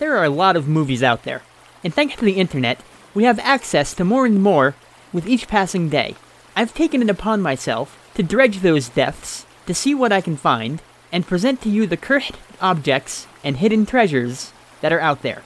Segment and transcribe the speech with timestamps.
[0.00, 1.42] There are a lot of movies out there,
[1.84, 2.80] and thanks to the internet,
[3.14, 4.74] we have access to more and more
[5.12, 6.16] with each passing day.
[6.56, 10.82] I've taken it upon myself to dredge those depths to see what I can find
[11.12, 15.42] and present to you the cursed objects and hidden treasures that are out there.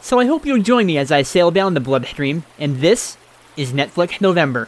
[0.00, 3.16] So I hope you'll join me as I sail down the bloodstream, and this
[3.56, 4.66] is Netflix November.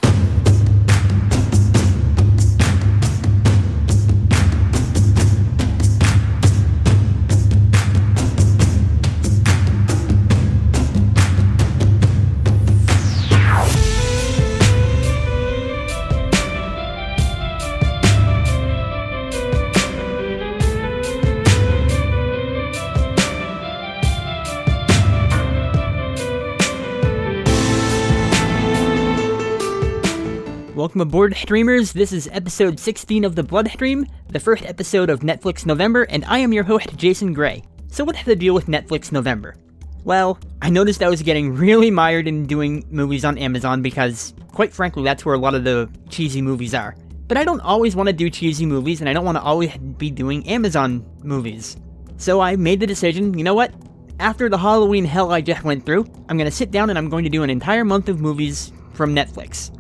[30.95, 31.93] Welcome aboard, streamers.
[31.93, 36.39] This is episode 16 of the Bloodstream, the first episode of Netflix November, and I
[36.39, 37.65] am your host, Jason Gray.
[37.89, 39.57] So, what's the deal with Netflix November?
[40.05, 44.73] Well, I noticed I was getting really mired in doing movies on Amazon because, quite
[44.73, 46.95] frankly, that's where a lot of the cheesy movies are.
[47.27, 49.77] But I don't always want to do cheesy movies, and I don't want to always
[49.77, 51.77] be doing Amazon movies.
[52.19, 53.75] So I made the decision you know what?
[54.21, 57.09] After the Halloween hell I just went through, I'm going to sit down and I'm
[57.09, 59.73] going to do an entire month of movies from Netflix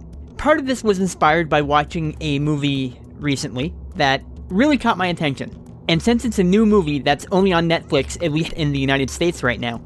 [0.44, 5.50] part of this was inspired by watching a movie recently that really caught my attention.
[5.88, 9.08] And since it's a new movie that's only on Netflix, at least in the United
[9.08, 9.80] States right now,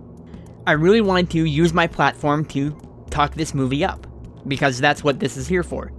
[0.67, 2.77] I really wanted to use my platform to
[3.09, 4.09] talk this movie up,
[4.49, 5.93] because that's what this is here for.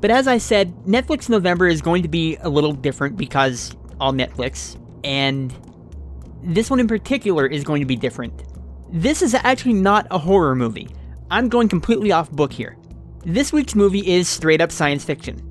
[0.00, 4.12] But as I said, Netflix November is going to be a little different because all
[4.12, 5.54] Netflix, and
[6.42, 8.42] this one in particular is going to be different.
[8.90, 10.88] This is actually not a horror movie.
[11.30, 12.76] I'm going completely off book here.
[13.24, 15.42] This week's movie is straight up science fiction.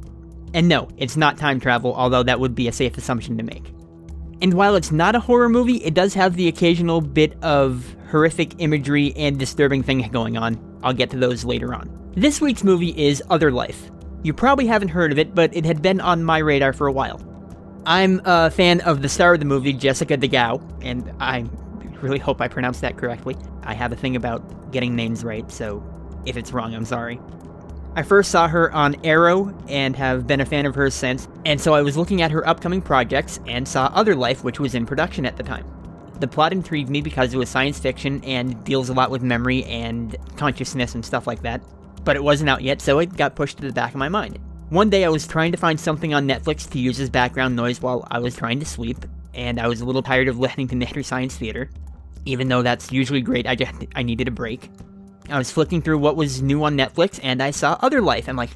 [0.55, 3.71] And no, it's not time travel, although that would be a safe assumption to make.
[4.41, 8.55] And while it's not a horror movie, it does have the occasional bit of horrific
[8.57, 10.79] imagery and disturbing thing going on.
[10.81, 11.95] I'll get to those later on.
[12.15, 13.91] This week's movie is Other Life.
[14.23, 16.91] You probably haven't heard of it, but it had been on my radar for a
[16.91, 17.21] while.
[17.85, 21.45] I'm a fan of the star of the movie, Jessica De Gouw, and I
[22.01, 23.37] really hope I pronounced that correctly.
[23.61, 25.83] I have a thing about getting names right, so
[26.25, 27.19] if it's wrong, I'm sorry.
[27.99, 31.59] I first saw her on Arrow and have been a fan of hers since, and
[31.59, 34.85] so I was looking at her upcoming projects and saw Other Life, which was in
[34.85, 35.65] production at the time.
[36.21, 39.65] The plot intrigued me because it was science fiction and deals a lot with memory
[39.65, 41.61] and consciousness and stuff like that,
[42.05, 44.39] but it wasn't out yet, so it got pushed to the back of my mind.
[44.69, 47.81] One day I was trying to find something on Netflix to use as background noise
[47.81, 48.99] while I was trying to sleep,
[49.33, 51.69] and I was a little tired of listening to Mystery Science Theater.
[52.23, 54.71] Even though that's usually great, I just I needed a break.
[55.31, 58.27] I was flicking through what was new on Netflix and I saw Other Life.
[58.27, 58.51] I'm like,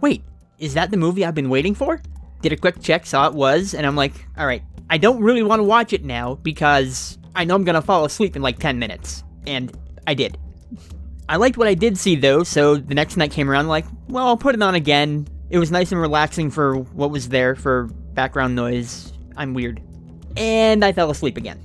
[0.00, 0.22] wait,
[0.58, 2.00] is that the movie I've been waiting for?
[2.42, 5.60] Did a quick check, saw it was, and I'm like, alright, I don't really want
[5.60, 9.24] to watch it now because I know I'm gonna fall asleep in like 10 minutes.
[9.46, 9.76] And
[10.06, 10.38] I did.
[11.28, 14.26] I liked what I did see though, so the next night came around, like, well,
[14.26, 15.26] I'll put it on again.
[15.50, 17.84] It was nice and relaxing for what was there for
[18.14, 19.12] background noise.
[19.36, 19.82] I'm weird.
[20.36, 21.60] And I fell asleep again.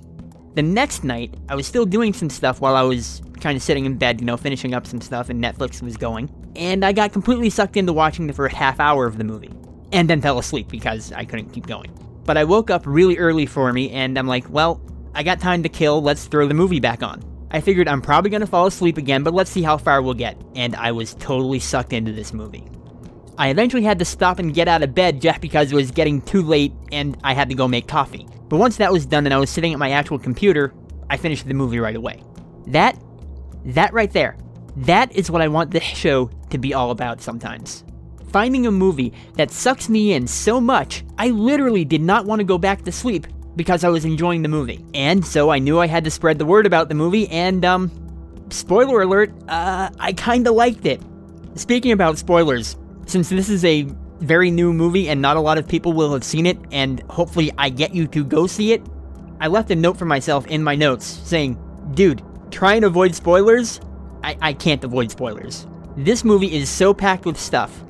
[0.53, 3.85] The next night, I was still doing some stuff while I was kind of sitting
[3.85, 6.29] in bed, you know, finishing up some stuff, and Netflix was going.
[6.55, 9.51] And I got completely sucked into watching the first half hour of the movie.
[9.93, 11.91] And then fell asleep because I couldn't keep going.
[12.25, 14.81] But I woke up really early for me, and I'm like, well,
[15.13, 17.23] I got time to kill, let's throw the movie back on.
[17.51, 20.37] I figured I'm probably gonna fall asleep again, but let's see how far we'll get.
[20.55, 22.65] And I was totally sucked into this movie.
[23.37, 26.21] I eventually had to stop and get out of bed just because it was getting
[26.21, 28.27] too late and I had to go make coffee.
[28.51, 30.73] But once that was done and I was sitting at my actual computer,
[31.09, 32.21] I finished the movie right away.
[32.67, 33.01] That,
[33.63, 34.35] that right there,
[34.75, 37.85] that is what I want this show to be all about sometimes.
[38.33, 42.43] Finding a movie that sucks me in so much, I literally did not want to
[42.43, 43.25] go back to sleep
[43.55, 44.83] because I was enjoying the movie.
[44.93, 47.89] And so I knew I had to spread the word about the movie, and, um,
[48.49, 51.01] spoiler alert, uh, I kinda liked it.
[51.55, 52.75] Speaking about spoilers,
[53.05, 53.87] since this is a
[54.21, 57.51] very new movie and not a lot of people will have seen it, and hopefully
[57.57, 58.81] I get you to go see it,
[59.39, 61.57] I left a note for myself in my notes saying,
[61.95, 62.21] dude,
[62.51, 63.81] try and avoid spoilers.
[64.23, 65.65] I, I can't avoid spoilers.
[65.97, 67.83] This movie is so packed with stuff,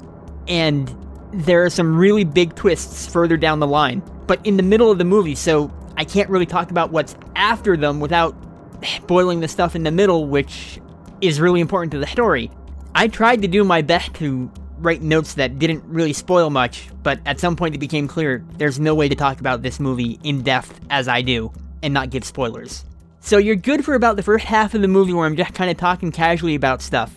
[0.47, 0.95] and
[1.33, 4.97] there are some really big twists further down the line, but in the middle of
[4.97, 8.35] the movie, so I can't really talk about what's after them without
[8.83, 10.79] spoiling the stuff in the middle, which
[11.19, 12.49] is really important to the story.
[12.95, 14.51] I tried to do my best to
[14.81, 18.79] write notes that didn't really spoil much, but at some point it became clear there's
[18.79, 21.51] no way to talk about this movie in depth as I do
[21.83, 22.83] and not give spoilers.
[23.19, 25.69] So you're good for about the first half of the movie where I'm just kind
[25.69, 27.13] of talking casually about stuff.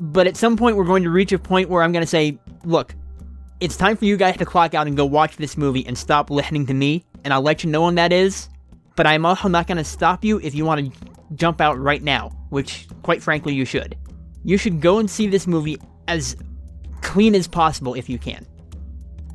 [0.00, 2.38] But at some point we're going to reach a point where I'm going to say,
[2.64, 2.94] look,
[3.60, 6.28] it's time for you guys to clock out and go watch this movie and stop
[6.28, 8.48] listening to me, and I'll let you know when that is.
[8.96, 12.02] but I'm also not going to stop you if you want to jump out right
[12.02, 13.96] now, which, quite frankly, you should.
[14.44, 16.36] You should go and see this movie as
[17.04, 18.44] clean as possible if you can.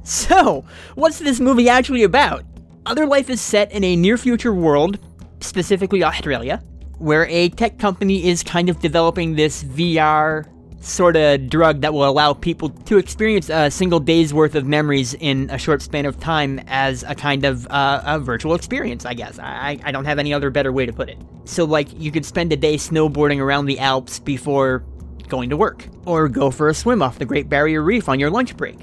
[0.03, 2.43] So, what's this movie actually about?
[2.85, 4.97] Other Life is set in a near future world,
[5.39, 6.63] specifically Australia,
[6.97, 10.47] where a tech company is kind of developing this VR
[10.81, 15.13] sort of drug that will allow people to experience a single day's worth of memories
[15.15, 19.13] in a short span of time as a kind of uh, a virtual experience, I
[19.13, 19.37] guess.
[19.39, 21.17] I, I don't have any other better way to put it.
[21.45, 24.83] So, like, you could spend a day snowboarding around the Alps before
[25.29, 28.29] going to work, or go for a swim off the Great Barrier Reef on your
[28.29, 28.77] lunch break.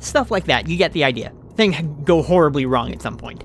[0.00, 1.32] Stuff like that, you get the idea.
[1.54, 3.44] Things go horribly wrong at some point.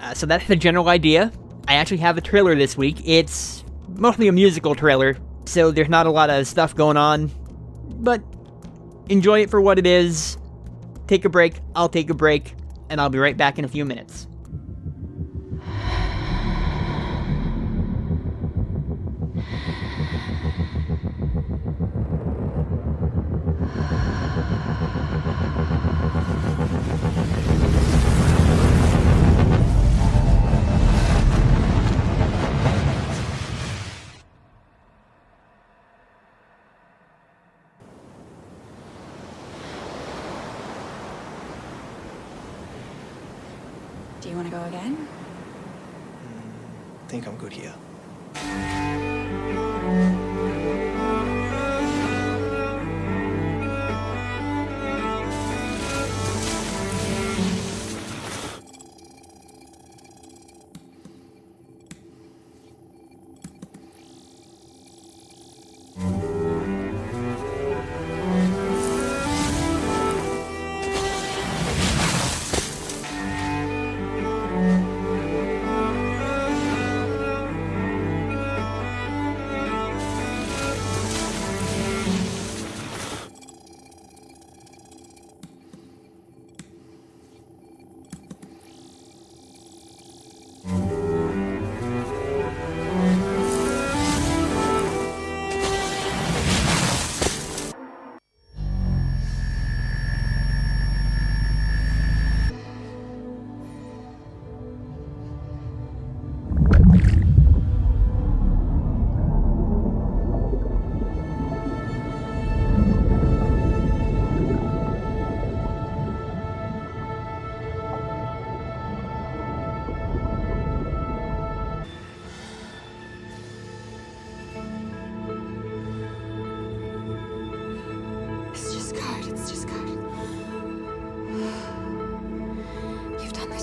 [0.00, 1.32] Uh, so that's the general idea.
[1.68, 3.00] I actually have a trailer this week.
[3.04, 7.30] It's mostly a musical trailer, so there's not a lot of stuff going on,
[8.00, 8.22] but
[9.08, 10.36] enjoy it for what it is.
[11.06, 12.54] Take a break, I'll take a break,
[12.88, 14.26] and I'll be right back in a few minutes.
[44.24, 45.06] Do you want to go again?
[47.04, 47.74] I think I'm good here.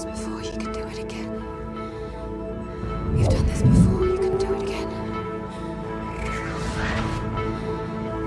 [0.04, 0.42] This before.
[0.42, 1.32] You can do it again.
[3.16, 4.06] You've done this before.
[4.08, 4.90] You can do it again.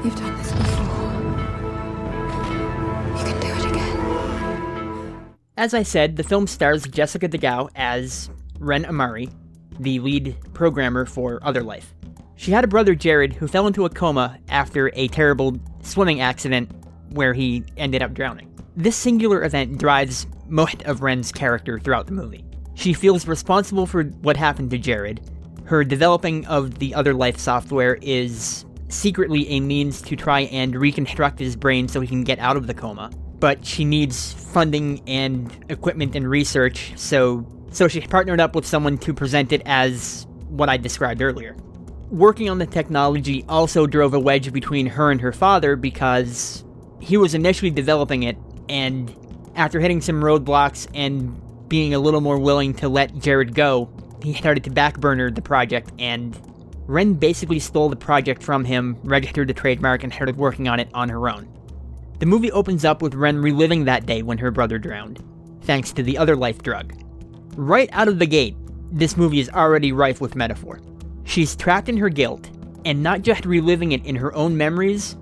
[0.04, 1.12] You've done this before.
[3.18, 5.34] You can do it again.
[5.56, 8.30] As I said, the film stars Jessica De Gouw as
[8.60, 9.28] Ren Amari,
[9.80, 11.92] the lead programmer for Other Life.
[12.36, 16.70] She had a brother, Jared, who fell into a coma after a terrible swimming accident
[17.10, 18.54] where he ended up drowning.
[18.76, 22.44] This singular event drives most of Ren's character throughout the movie.
[22.74, 25.20] She feels responsible for what happened to Jared.
[25.64, 31.38] Her developing of the Other Life software is secretly a means to try and reconstruct
[31.38, 33.10] his brain so he can get out of the coma.
[33.38, 38.98] But she needs funding and equipment and research, so so she partnered up with someone
[38.98, 41.56] to present it as what I described earlier.
[42.10, 46.62] Working on the technology also drove a wedge between her and her father because
[47.00, 48.36] he was initially developing it,
[48.68, 49.14] and
[49.54, 53.90] after hitting some roadblocks and being a little more willing to let Jared go,
[54.22, 56.38] he started to backburner the project, and
[56.86, 60.88] Ren basically stole the project from him, registered the trademark, and started working on it
[60.94, 61.48] on her own.
[62.18, 65.22] The movie opens up with Ren reliving that day when her brother drowned,
[65.62, 66.94] thanks to the other life drug.
[67.56, 68.56] Right out of the gate,
[68.92, 70.80] this movie is already rife with metaphor.
[71.24, 72.50] She's trapped in her guilt,
[72.84, 75.16] and not just reliving it in her own memories,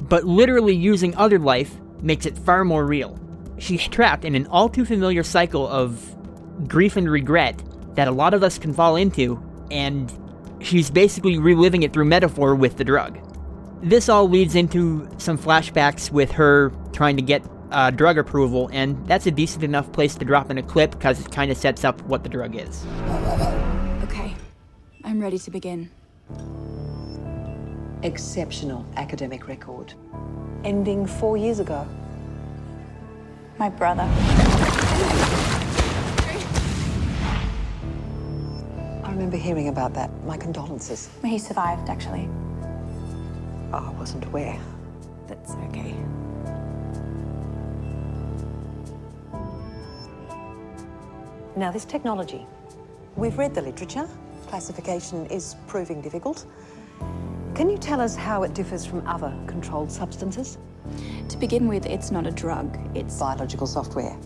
[0.00, 3.18] but literally using other life makes it far more real.
[3.58, 6.14] She's trapped in an all too familiar cycle of
[6.68, 7.62] grief and regret
[7.94, 10.12] that a lot of us can fall into, and
[10.60, 13.18] she's basically reliving it through metaphor with the drug.
[13.82, 19.06] This all leads into some flashbacks with her trying to get uh, drug approval, and
[19.06, 21.84] that's a decent enough place to drop in a clip because it kind of sets
[21.84, 22.84] up what the drug is.
[24.04, 24.34] Okay.
[25.04, 25.90] I'm ready to begin.
[28.04, 29.94] exceptional academic record.
[30.64, 31.86] Ending four years ago.
[33.56, 34.02] My brother.
[39.04, 40.10] I remember hearing about that.
[40.24, 41.08] My condolences.
[41.24, 42.28] He survived, actually.
[43.72, 44.58] Oh, I wasn't aware.
[45.28, 45.94] That's okay.
[51.56, 52.44] Now, this technology,
[53.14, 54.08] we've read the literature.
[54.48, 56.44] Classification is proving difficult.
[57.54, 60.58] Can you tell us how it differs from other controlled substances?
[61.28, 62.78] To begin with, it's not a drug.
[62.94, 64.16] It's Biological software.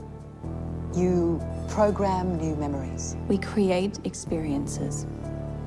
[0.94, 5.06] You program new memories, we create experiences.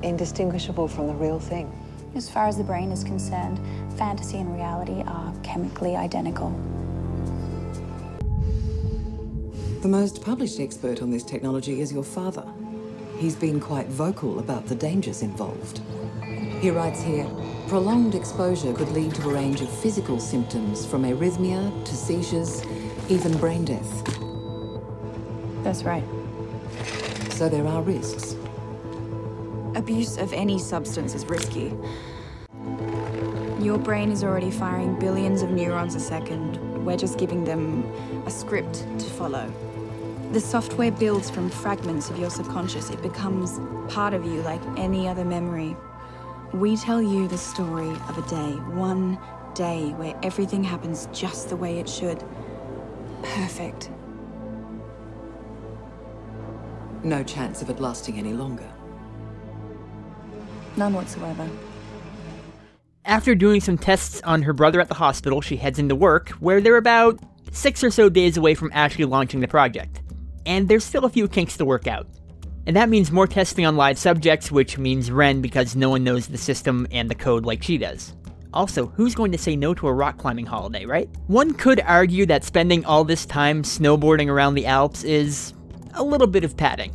[0.02, 1.70] indistinguishable from the real thing.
[2.14, 3.60] As far as the brain is concerned,
[3.96, 6.50] fantasy and reality are chemically identical.
[9.80, 12.44] The most published expert on this technology is your father.
[13.18, 15.80] He's been quite vocal about the dangers involved.
[16.60, 17.26] He writes here
[17.72, 22.62] prolonged exposure could lead to a range of physical symptoms from arrhythmia to seizures,
[23.08, 24.04] even brain death.
[25.64, 26.04] That's right.
[27.30, 28.36] So there are risks.
[29.74, 31.72] Abuse of any substance is risky.
[33.58, 36.58] Your brain is already firing billions of neurons a second.
[36.84, 37.90] We're just giving them
[38.26, 39.50] a script to follow.
[40.32, 42.90] The software builds from fragments of your subconscious.
[42.90, 43.58] It becomes
[43.90, 45.74] part of you like any other memory.
[46.52, 49.18] We tell you the story of a day, one
[49.54, 52.22] day where everything happens just the way it should.
[53.22, 53.90] Perfect.
[57.02, 58.70] No chance of it lasting any longer.
[60.76, 61.48] None whatsoever.
[63.06, 66.60] After doing some tests on her brother at the hospital, she heads into work, where
[66.60, 67.18] they're about
[67.50, 70.02] six or so days away from actually launching the project.
[70.44, 72.06] And there's still a few kinks to work out.
[72.66, 76.28] And that means more testing on live subjects, which means Ren because no one knows
[76.28, 78.14] the system and the code like she does.
[78.54, 81.08] Also, who's going to say no to a rock climbing holiday, right?
[81.26, 85.54] One could argue that spending all this time snowboarding around the Alps is
[85.94, 86.92] a little bit of padding.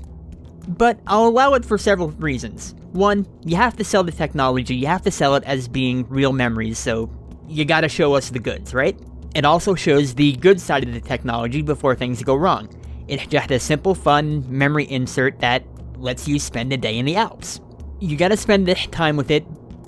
[0.68, 2.76] But I'll allow it for several reasons.
[2.92, 6.32] One, you have to sell the technology, you have to sell it as being real
[6.32, 7.10] memories, so
[7.48, 8.98] you gotta show us the goods, right?
[9.34, 12.70] It also shows the good side of the technology before things go wrong.
[13.08, 15.64] It's just a simple, fun memory insert that
[15.98, 17.62] lets you spend a day in the Alps.
[18.00, 19.46] You gotta spend this time with it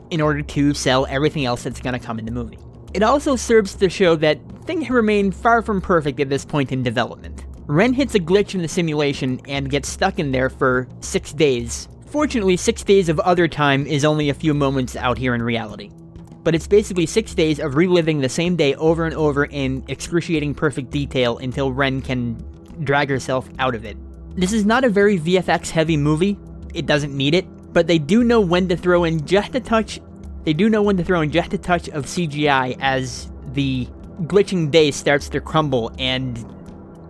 [0.09, 2.57] in order to sell everything else that's gonna come in the movie.
[2.93, 6.81] It also serves to show that things remain far from perfect at this point in
[6.81, 7.45] development.
[7.67, 11.87] Ren hits a glitch in the simulation and gets stuck in there for six days.
[12.07, 15.91] Fortunately, six days of other time is only a few moments out here in reality.
[16.41, 20.55] But it's basically six days of reliving the same day over and over in excruciating
[20.55, 22.43] perfect detail until Ren can
[22.83, 23.97] drag herself out of it.
[24.35, 26.37] This is not a very VFX heavy movie,
[26.73, 29.99] it doesn't need it, but they do know when to throw in just a touch.
[30.45, 33.87] They do know when to throw in just a touch of CGI as the
[34.23, 36.45] glitching day starts to crumble and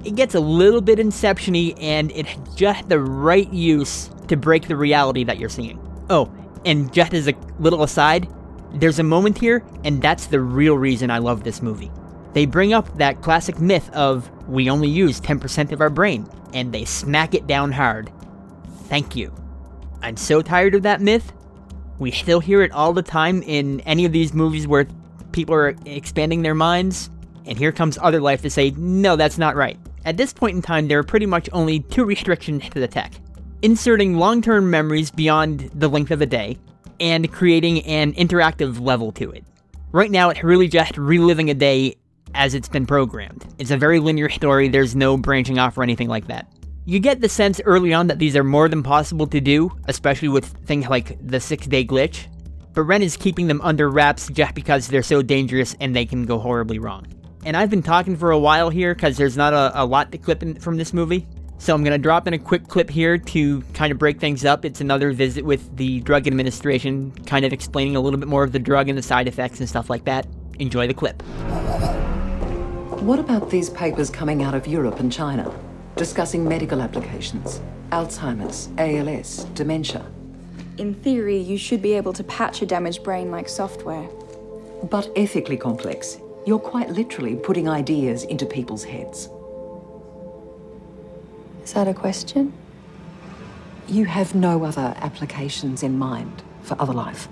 [0.06, 4.76] it gets a little bit inception-y and it's just the right use to break the
[4.76, 5.80] reality that you're seeing.
[6.10, 6.32] Oh,
[6.66, 8.28] and just as a little aside,
[8.74, 11.92] there's a moment here, and that's the real reason I love this movie.
[12.34, 16.74] They bring up that classic myth of we only use 10% of our brain, and
[16.74, 18.12] they smack it down hard.
[18.86, 19.34] Thank you.
[20.02, 21.34] I'm so tired of that myth.
[21.98, 24.88] We still hear it all the time in any of these movies where
[25.32, 27.10] people are expanding their minds,
[27.46, 29.78] and here comes Other Life to say, no, that's not right.
[30.06, 33.14] At this point in time, there are pretty much only two restrictions to the tech
[33.62, 36.58] inserting long term memories beyond the length of a day,
[37.00, 39.44] and creating an interactive level to it.
[39.92, 41.96] Right now, it's really just reliving a day
[42.36, 43.46] as it's been programmed.
[43.58, 46.48] It's a very linear story, there's no branching off or anything like that.
[46.86, 50.30] You get the sense early on that these are more than possible to do, especially
[50.30, 52.28] with things like the six day glitch,
[52.74, 56.26] but Ren is keeping them under wraps just because they're so dangerous and they can
[56.26, 57.06] go horribly wrong.
[57.46, 60.18] And I've been talking for a while here because there's not a, a lot to
[60.18, 61.28] clip in, from this movie.
[61.58, 64.46] So I'm going to drop in a quick clip here to kind of break things
[64.46, 64.64] up.
[64.64, 68.54] It's another visit with the Drug Administration, kind of explaining a little bit more of
[68.54, 70.26] the drug and the side effects and stuff like that.
[70.60, 71.22] Enjoy the clip.
[73.02, 75.50] What about these papers coming out of Europe and China,
[75.96, 77.62] discussing medical applications,
[77.92, 80.06] Alzheimer's, ALS, dementia?
[80.78, 84.08] In theory, you should be able to patch a damaged brain like software.
[84.84, 86.20] But ethically complex.
[86.46, 89.30] You're quite literally putting ideas into people's heads.
[91.64, 92.52] Is that a question?
[93.88, 97.30] You have no other applications in mind for other life.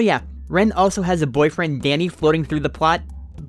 [0.00, 3.02] Oh, yeah, Ren also has a boyfriend, Danny, floating through the plot,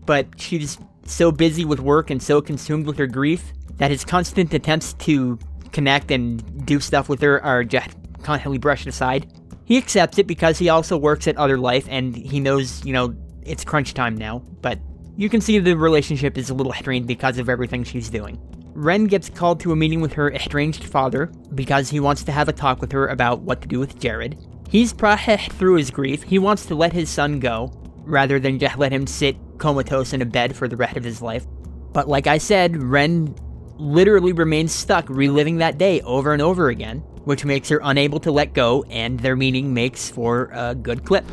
[0.06, 4.54] but she's so busy with work and so consumed with her grief that his constant
[4.54, 5.40] attempts to
[5.72, 9.32] connect and do stuff with her are just constantly brushed aside.
[9.64, 13.16] He accepts it because he also works at Other Life and he knows, you know,
[13.44, 14.78] it's crunch time now, but
[15.16, 18.38] you can see the relationship is a little strained because of everything she's doing.
[18.74, 22.50] Ren gets called to a meeting with her estranged father because he wants to have
[22.50, 24.38] a talk with her about what to do with Jared.
[24.72, 26.24] He's processed through his grief.
[26.24, 27.74] He wants to let his son go
[28.06, 31.22] rather than just let him sit comatose in a bed for the rest of his
[31.22, 31.46] life.
[31.92, 33.36] But like I said, Ren
[33.76, 38.32] literally remains stuck reliving that day over and over again, which makes her unable to
[38.32, 41.26] let go, and their meeting makes for a good clip.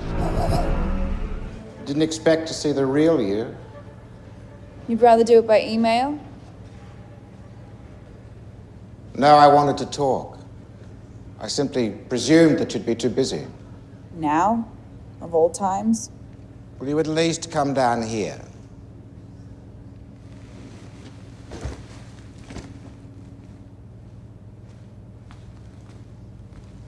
[1.85, 3.55] Didn't expect to see the real you.
[4.89, 6.19] You'd rather do it by email?
[9.15, 10.38] No, I wanted to talk.
[11.41, 13.47] I simply presumed that you'd be too busy.
[14.15, 14.69] Now?
[15.21, 16.11] Of all times?
[16.79, 18.41] Will you at least come down here?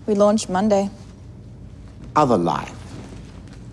[0.06, 0.90] We launch Monday.
[2.16, 2.74] Other life.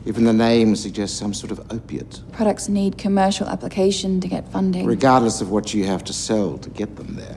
[0.05, 4.85] Even the name suggests some sort of opiate, Products need commercial application to get funding.
[4.85, 7.35] regardless of what you have to sell to get them there.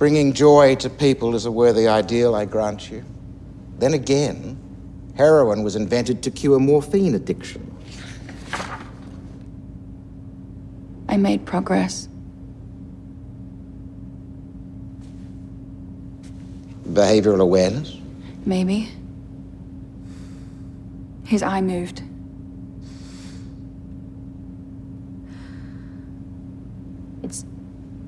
[0.00, 3.04] Bringing joy to people is a worthy ideal, I grant you.
[3.78, 4.58] Then again,
[5.14, 7.70] heroin was invented to cure morphine addiction.
[11.06, 12.08] I made progress.
[16.88, 17.98] Behavioral awareness?
[18.46, 18.88] Maybe.
[21.26, 22.02] His eye moved.
[27.22, 27.44] It's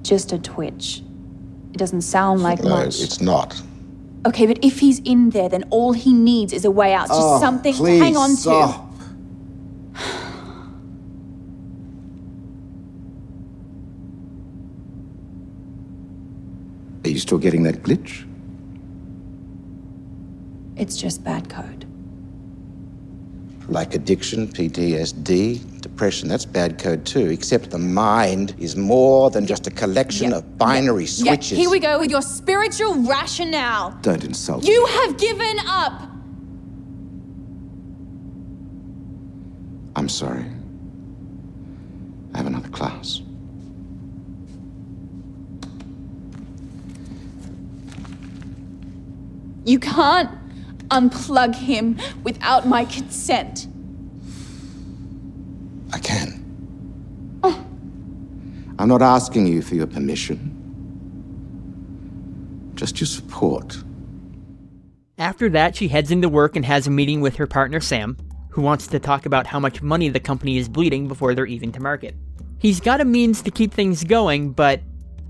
[0.01, 1.03] just a twitch.
[1.73, 3.01] It doesn't sound like no, much.
[3.01, 3.61] it's not.
[4.27, 7.09] Okay, but if he's in there, then all he needs is a way out.
[7.09, 8.37] Just Oh, something please to hang on to.
[8.37, 8.89] stop.
[17.05, 18.27] Are you still getting that glitch?
[20.77, 21.85] It's just bad code.
[23.69, 25.61] Like addiction, PTSD,
[25.93, 30.39] depression, that's bad code too, except the mind is more than just a collection Yeah.
[30.39, 31.59] of binary Yeah, switches.
[31.59, 33.97] here we go with your spiritual rationale.
[34.01, 34.91] Don't insult You me.
[34.93, 36.03] have given up.
[39.95, 40.47] I'm sorry.
[42.35, 43.21] I have another class.
[49.65, 50.31] You can't
[50.89, 53.69] unplug him without my consent.
[55.93, 57.39] I can.
[57.43, 57.65] Oh.
[58.79, 60.59] I'm not asking you for your permission.
[62.75, 63.77] Just your support.
[65.19, 68.17] After that, she heads into work and has a meeting with her partner Sam,
[68.51, 71.71] who wants to talk about how much money the company is bleeding before they're even
[71.73, 72.17] to market.
[72.59, 74.81] He's got a means to keep things going, but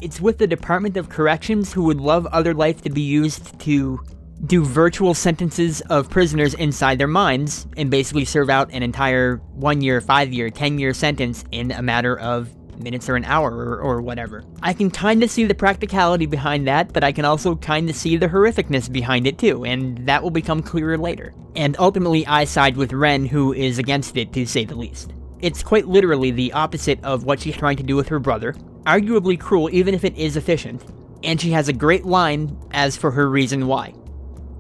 [0.01, 4.01] it's with the Department of Corrections who would love other life to be used to
[4.47, 9.81] do virtual sentences of prisoners inside their minds and basically serve out an entire one
[9.81, 12.51] year, five year, ten year sentence in a matter of
[12.83, 14.45] minutes or an hour or, or whatever.
[14.63, 18.29] I can kinda see the practicality behind that, but I can also kinda see the
[18.29, 21.33] horrificness behind it too, and that will become clearer later.
[21.55, 25.13] And ultimately, I side with Ren, who is against it to say the least.
[25.41, 28.55] It's quite literally the opposite of what she's trying to do with her brother,
[28.87, 30.83] arguably cruel even if it is efficient,
[31.23, 33.93] and she has a great line as for her reason why.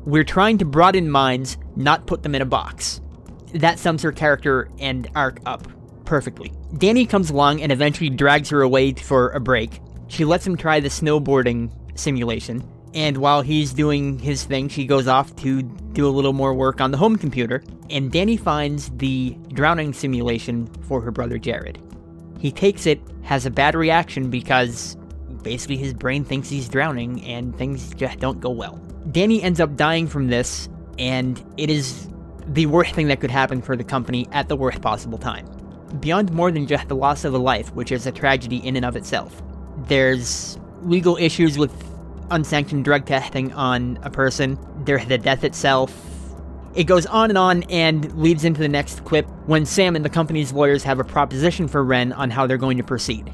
[0.04, 3.00] We're trying to broaden minds, not put them in a box.
[3.54, 5.68] That sums her character and arc up
[6.04, 6.52] perfectly.
[6.76, 9.80] Danny comes along and eventually drags her away for a break.
[10.08, 15.06] She lets him try the snowboarding simulation, and while he's doing his thing, she goes
[15.06, 19.36] off to do a little more work on the home computer, and Danny finds the
[19.52, 21.80] drowning simulation for her brother Jared.
[22.40, 24.96] He takes it, has a bad reaction because
[25.42, 28.80] basically his brain thinks he's drowning and things just don't go well.
[29.10, 32.08] Danny ends up dying from this, and it is
[32.46, 35.46] the worst thing that could happen for the company at the worst possible time.
[36.00, 38.84] Beyond more than just the loss of a life, which is a tragedy in and
[38.84, 39.42] of itself,
[39.88, 41.72] there's legal issues with
[42.30, 46.08] unsanctioned drug testing on a person, there's the death itself.
[46.74, 50.10] It goes on and on and leads into the next clip when Sam and the
[50.10, 53.30] company's lawyers have a proposition for Ren on how they're going to proceed.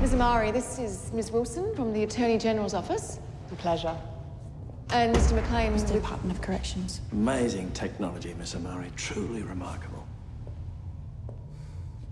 [0.00, 0.14] Ms.
[0.14, 1.30] Amari, this is Ms.
[1.30, 3.20] Wilson from the Attorney General's office.
[3.52, 3.96] A pleasure.
[4.90, 5.34] And Mr.
[5.34, 7.02] McLean, The the Department of Corrections.
[7.12, 8.90] Amazing technology, Miss Amari.
[8.96, 10.06] Truly remarkable.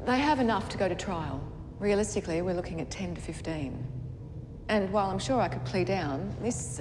[0.05, 1.43] They have enough to go to trial.
[1.79, 3.83] Realistically, we're looking at 10 to 15.
[4.69, 6.81] And while I'm sure I could plea down, this.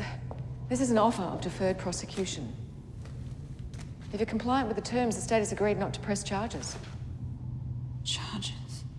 [0.68, 2.54] this is an offer of deferred prosecution.
[4.12, 6.76] If you're compliant with the terms, the state has agreed not to press charges.
[8.04, 8.52] Charges.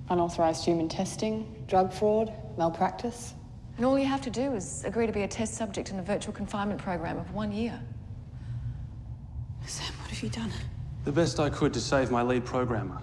[0.09, 3.35] Unauthorized human testing, drug fraud, malpractice.
[3.77, 6.03] And all you have to do is agree to be a test subject in a
[6.03, 7.79] virtual confinement program of one year.
[9.67, 10.51] Sam, what have you done?
[11.05, 13.03] The best I could to save my lead programmer.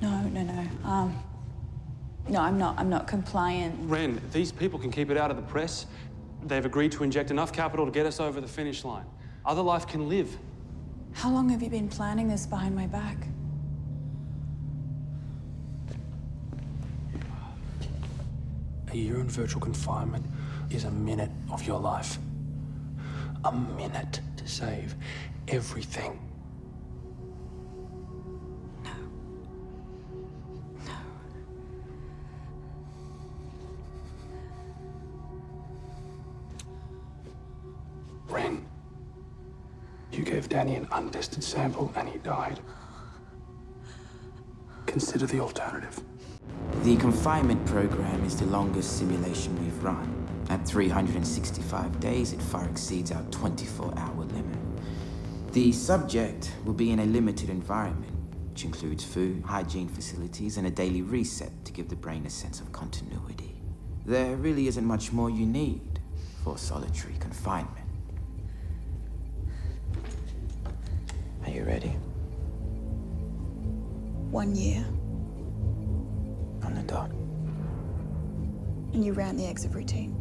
[0.00, 0.88] No, no, no.
[0.88, 1.22] Um,
[2.28, 2.78] no, I'm not.
[2.78, 3.76] I'm not compliant.
[3.88, 5.86] Ren, these people can keep it out of the press.
[6.44, 9.06] They've agreed to inject enough capital to get us over the finish line.
[9.44, 10.36] Other life can live.
[11.12, 13.16] How long have you been planning this behind my back?
[18.92, 20.26] A year in virtual confinement
[20.70, 22.18] is a minute of your life.
[23.44, 24.94] A minute to save
[25.48, 26.20] everything.
[28.84, 28.90] No.
[30.84, 30.92] No.
[38.28, 38.66] Ren,
[40.12, 42.60] you gave Danny an untested sample and he died.
[44.84, 45.98] Consider the alternative.
[46.82, 50.26] The confinement program is the longest simulation we've run.
[50.50, 54.58] At 365 days, it far exceeds our 24 hour limit.
[55.52, 58.12] The subject will be in a limited environment,
[58.50, 62.60] which includes food, hygiene facilities, and a daily reset to give the brain a sense
[62.60, 63.62] of continuity.
[64.04, 66.00] There really isn't much more you need
[66.42, 67.86] for solitary confinement.
[71.44, 71.94] Are you ready?
[74.32, 74.84] One year,
[78.92, 80.18] and you ran the exit routine.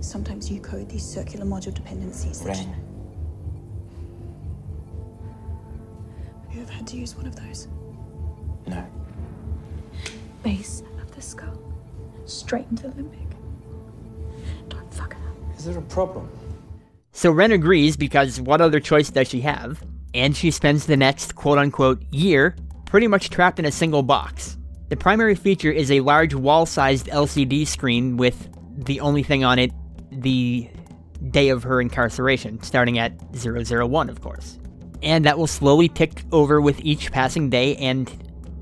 [0.00, 2.40] Sometimes you code these circular module dependencies.
[2.40, 2.74] that- Ren,
[6.46, 7.68] Have you ever had to use one of those?
[8.66, 8.84] no.
[10.42, 11.58] Base of the skull,
[12.26, 13.26] straight into the limbic.
[14.68, 15.58] Don't fuck it up.
[15.58, 16.28] Is there a problem?
[17.12, 19.82] So Ren agrees because what other choice does she have?
[20.14, 22.54] And she spends the next quote unquote year
[22.86, 24.56] pretty much trapped in a single box.
[24.88, 28.48] The primary feature is a large wall sized LCD screen with
[28.86, 29.70] the only thing on it
[30.10, 30.70] the
[31.30, 34.58] day of her incarceration, starting at 001, of course.
[35.02, 38.10] And that will slowly tick over with each passing day, and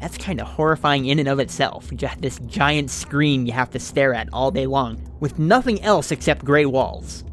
[0.01, 1.91] that's kind of horrifying in and of itself.
[2.19, 6.45] This giant screen you have to stare at all day long, with nothing else except
[6.45, 7.25] gray walls.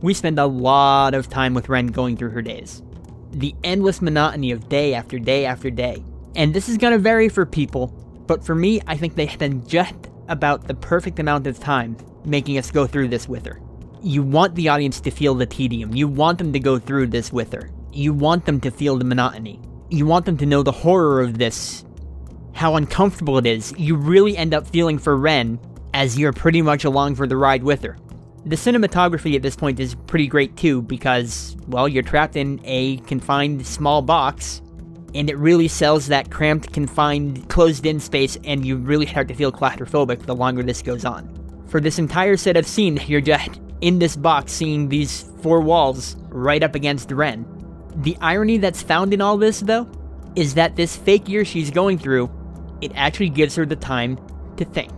[0.00, 2.82] We spend a lot of time with Ren going through her days.
[3.30, 6.02] The endless monotony of day after day after day.
[6.34, 7.94] And this is gonna vary for people,
[8.26, 9.94] but for me, I think they spend just
[10.28, 13.60] about the perfect amount of time making us go through this with her.
[14.02, 15.94] You want the audience to feel the tedium.
[15.94, 17.70] You want them to go through this with her.
[17.92, 19.60] You want them to feel the monotony.
[19.90, 21.84] You want them to know the horror of this,
[22.52, 23.74] how uncomfortable it is.
[23.76, 25.60] You really end up feeling for Ren
[25.94, 27.98] as you're pretty much along for the ride with her.
[28.44, 32.96] The cinematography at this point is pretty great too because, well, you're trapped in a
[32.98, 34.62] confined small box,
[35.14, 39.34] and it really sells that cramped, confined, closed in space, and you really start to
[39.34, 41.28] feel claustrophobic the longer this goes on.
[41.68, 46.16] For this entire set of scenes, you're just in this box seeing these four walls
[46.28, 47.46] right up against Ren.
[47.96, 49.90] The irony that's found in all this, though,
[50.34, 52.30] is that this fake year she's going through,
[52.80, 54.18] it actually gives her the time
[54.56, 54.92] to think.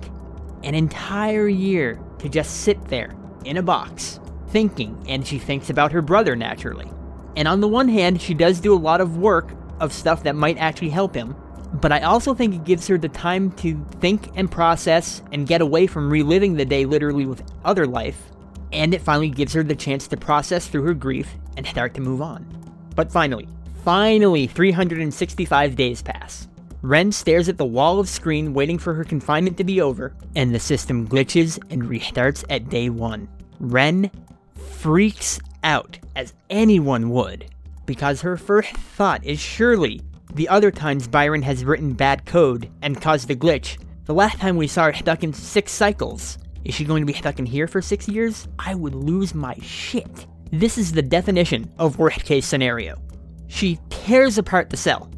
[0.62, 5.92] An entire year to just sit there in a box, thinking, and she thinks about
[5.92, 6.90] her brother naturally.
[7.36, 10.36] And on the one hand, she does do a lot of work of stuff that
[10.36, 11.34] might actually help him,
[11.80, 15.60] but I also think it gives her the time to think and process and get
[15.60, 18.30] away from reliving the day literally with other life,
[18.72, 22.00] and it finally gives her the chance to process through her grief and start to
[22.00, 22.46] move on.
[22.94, 23.48] But finally,
[23.84, 26.48] finally, 365 days pass.
[26.82, 30.54] Ren stares at the wall of screen waiting for her confinement to be over, and
[30.54, 33.28] the system glitches and restarts at day one.
[33.58, 34.10] Ren
[34.54, 37.46] freaks out, as anyone would,
[37.86, 40.00] because her first thought is surely
[40.34, 43.78] the other times Byron has written bad code and caused a glitch.
[44.06, 46.38] The last time we saw her stuck in six cycles.
[46.64, 48.48] Is she going to be stuck in here for six years?
[48.58, 50.26] I would lose my shit.
[50.50, 53.00] This is the definition of worst case scenario.
[53.46, 55.10] She tears apart the cell,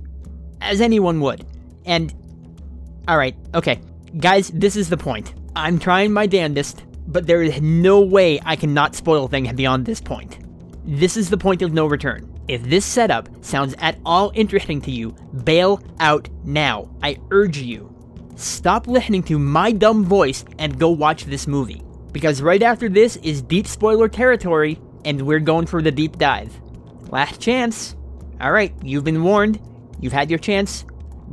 [0.60, 1.46] as anyone would.
[1.84, 2.12] And.
[3.08, 3.80] Alright, okay.
[4.18, 5.34] Guys, this is the point.
[5.54, 10.00] I'm trying my damnedest, but there is no way I cannot spoil things beyond this
[10.00, 10.38] point.
[10.84, 12.35] This is the point of no return.
[12.48, 16.88] If this setup sounds at all interesting to you, bail out now.
[17.02, 17.92] I urge you.
[18.36, 21.82] Stop listening to my dumb voice and go watch this movie.
[22.12, 26.54] Because right after this is deep spoiler territory, and we're going for the deep dive.
[27.08, 27.96] Last chance.
[28.40, 29.60] Alright, you've been warned.
[30.00, 30.84] You've had your chance.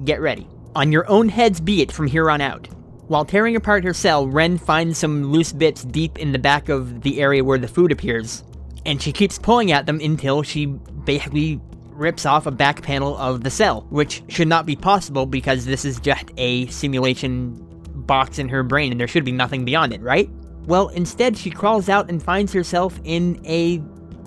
[0.05, 0.47] Get ready.
[0.75, 2.67] On your own heads be it from here on out.
[3.07, 7.01] While tearing apart her cell, Ren finds some loose bits deep in the back of
[7.01, 8.43] the area where the food appears,
[8.85, 11.59] and she keeps pulling at them until she basically
[11.91, 15.85] rips off a back panel of the cell, which should not be possible because this
[15.85, 17.55] is just a simulation
[17.93, 20.29] box in her brain and there should be nothing beyond it, right?
[20.65, 23.77] Well, instead, she crawls out and finds herself in a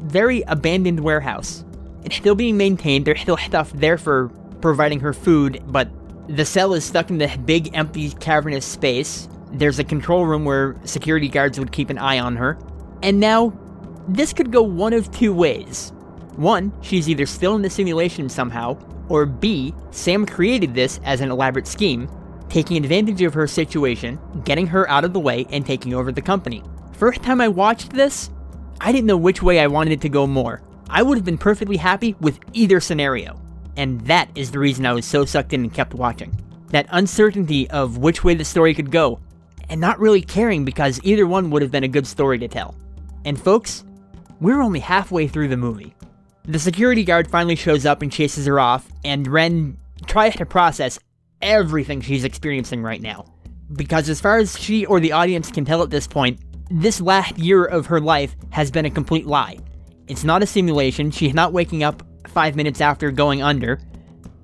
[0.03, 1.65] very abandoned warehouse.
[2.05, 4.29] It's still being maintained, there's still stuff there for
[4.61, 5.89] providing her food, but
[6.29, 9.29] The cell is stuck in the big, empty, cavernous space.
[9.53, 12.59] There's a control room where security guards would keep an eye on her.
[13.03, 13.53] And now,
[14.09, 15.93] this could go one of two ways.
[16.37, 21.31] One, she's either still in the simulation somehow, or B, Sam created this as an
[21.31, 22.09] elaborate scheme,
[22.49, 26.23] taking advantage of her situation, getting her out of the way, and taking over the
[26.23, 26.63] company.
[26.93, 28.31] First time I watched this,
[28.81, 30.63] I didn't know which way I wanted it to go more.
[30.89, 33.41] I would have been perfectly happy with either scenario.
[33.77, 36.39] And that is the reason I was so sucked in and kept watching.
[36.71, 39.21] That uncertainty of which way the story could go,
[39.69, 42.75] and not really caring because either one would have been a good story to tell.
[43.25, 43.85] And folks,
[44.41, 45.95] we're only halfway through the movie.
[46.49, 51.01] The security guard finally shows up and chases her off, and Ren tries to process
[51.43, 53.25] everything she's experiencing right now.
[53.73, 56.39] Because as far as she or the audience can tell at this point,
[56.71, 59.59] this last year of her life has been a complete lie.
[60.07, 63.81] It's not a simulation, she's not waking up five minutes after going under.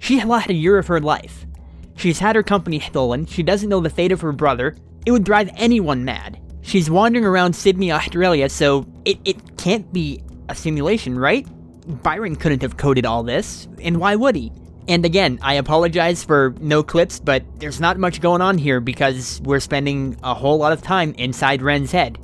[0.01, 1.47] She lost a year of her life.
[1.95, 4.75] She's had her company stolen, she doesn't know the fate of her brother.
[5.07, 6.41] It would drive anyone mad.
[6.63, 11.47] She's wandering around Sydney, Australia, so it, it can't be a simulation, right?
[11.87, 14.53] Byron couldn't have coded all this, and why would he?
[14.89, 19.41] And again, I apologize for no clips, but there's not much going on here because
[19.45, 22.19] we're spending a whole lot of time inside Ren's head.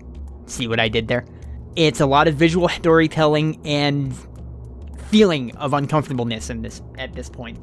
[0.47, 1.25] See what I did there?
[1.77, 4.15] It's a lot of visual storytelling and
[5.09, 7.59] feeling of uncomfortableness in this at this point.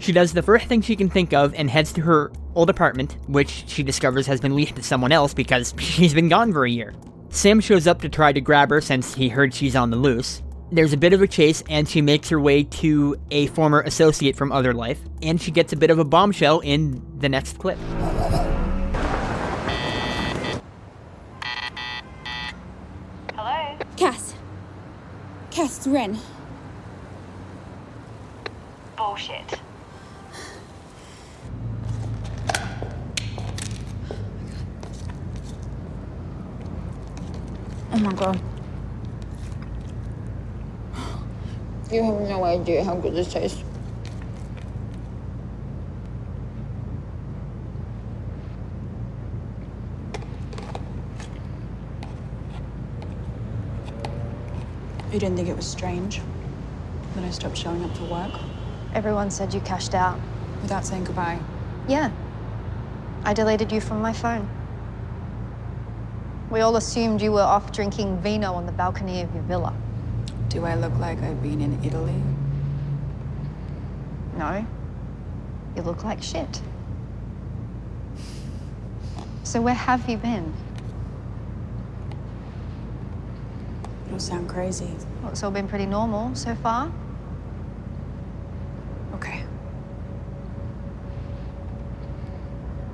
[0.00, 3.16] She does the first thing she can think of and heads to her old apartment,
[3.28, 6.70] which she discovers has been leased to someone else because she's been gone for a
[6.70, 6.94] year.
[7.30, 10.42] Sam shows up to try to grab her since he heard she's on the loose.
[10.70, 14.36] There's a bit of a chase, and she makes her way to a former associate
[14.36, 17.78] from Other Life, and she gets a bit of a bombshell in the next clip.
[23.34, 23.78] Hello?
[23.96, 24.34] Cass.
[25.50, 26.18] Cass, it's Ren.
[28.96, 29.58] Bullshit.
[37.90, 38.38] Oh my god.
[41.90, 43.64] You have no idea how good this tastes.
[55.10, 56.20] You didn't think it was strange
[57.14, 58.32] that I stopped showing up for work
[58.94, 60.18] Everyone said you cashed out.
[60.60, 61.38] without saying goodbye?
[61.88, 62.10] Yeah.
[63.24, 64.48] I deleted you from my phone.
[66.50, 69.72] We all assumed you were off drinking vino on the balcony of your villa.
[70.48, 72.22] Do I look like I've been in Italy?
[74.36, 74.64] No.
[75.76, 76.62] You look like shit.
[79.42, 80.52] So where have you been?
[84.06, 84.90] It'll sound crazy.
[85.22, 86.90] Well, it's all been pretty normal so far.
[89.14, 89.42] Okay.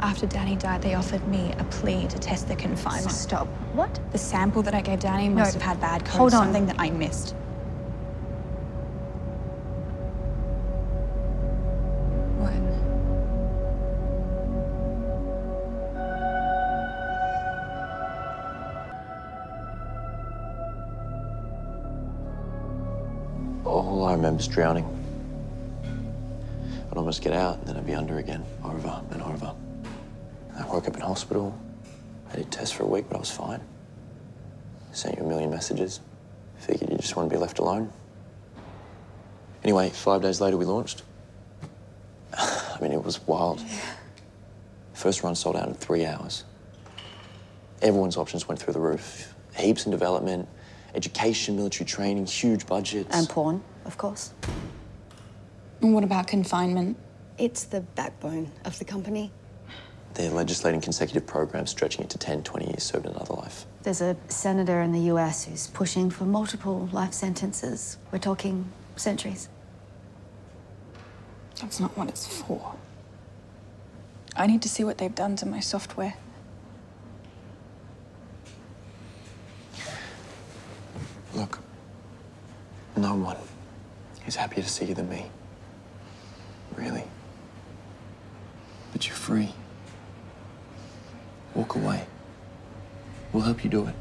[0.00, 3.12] After Danny died, they offered me a plea to test the confinement.
[3.12, 3.46] Stop.
[3.74, 4.00] What?
[4.12, 6.44] The sample that I gave Danny No, must have had bad code, hold on.
[6.46, 7.34] something that I missed.
[24.44, 24.84] I is drowning.
[26.90, 29.54] I'd almost get out, and then I'd be under again, over and over.
[30.58, 31.58] I woke up in hospital.
[32.30, 33.62] I did tests for a week, but I was fine.
[34.92, 36.00] Sent you a million messages.
[36.58, 37.90] Figured you just want to be left alone.
[39.62, 41.04] Anyway, five days later, we launched.
[42.36, 43.62] I mean, it was wild.
[43.62, 43.78] Yeah.
[44.92, 46.44] First run sold out in three hours.
[47.80, 49.34] Everyone's options went through the roof.
[49.56, 50.46] Heaps in development,
[50.94, 53.08] education, military training, huge budgets.
[53.16, 54.32] And porn, of course.
[55.80, 56.96] And what about confinement?
[57.36, 59.32] It's the backbone of the company.
[60.14, 63.66] They're legislating consecutive programs stretching it to 10, 20 years served in another life.
[63.82, 67.98] There's a senator in the US who's pushing for multiple life sentences.
[68.12, 69.48] We're talking centuries.
[71.60, 72.76] That's not what it's for.
[74.36, 76.14] I need to see what they've done to my software.
[81.34, 81.58] Look,
[82.96, 83.36] no one
[84.26, 85.26] is happier to see you than me.
[86.76, 87.04] Really.
[88.92, 89.52] But you're free.
[91.54, 92.06] Walk away.
[93.32, 93.94] We'll help you do it.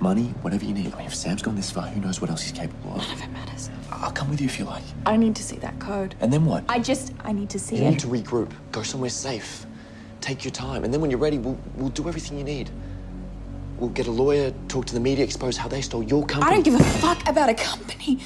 [0.00, 0.92] Money, whatever you need.
[0.94, 2.98] I mean, if Sam's gone this far, who knows what else he's capable of?
[2.98, 3.70] None of it matters.
[3.90, 4.84] I'll come with you if you like.
[5.06, 6.14] I need to see that code.
[6.20, 6.64] And then what?
[6.68, 7.90] I just, I need to see You it.
[7.90, 8.52] need to regroup.
[8.70, 9.66] Go somewhere safe.
[10.20, 10.84] Take your time.
[10.84, 12.70] And then when you're ready, we'll, we'll do everything you need.
[13.78, 16.50] We'll get a lawyer, talk to the media, expose how they stole your company.
[16.50, 18.20] I don't give a fuck about a company.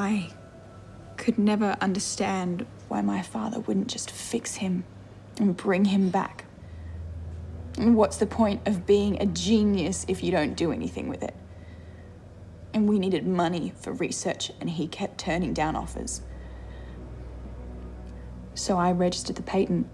[0.00, 0.30] I
[1.18, 4.84] could never understand why my father wouldn't just fix him
[5.36, 6.46] and bring him back.
[7.76, 11.36] And what's the point of being a genius if you don't do anything with it?
[12.72, 16.22] And we needed money for research, and he kept turning down offers.
[18.54, 19.86] So I registered the patent.